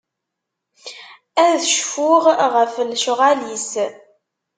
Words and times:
Ad 1.45 1.59
cfuɣ 1.71 2.25
ɣef 2.53 2.73
lecɣal-is. 2.89 3.71